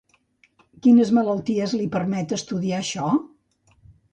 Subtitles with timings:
[0.85, 3.11] Quines malalties li permet estudiar això?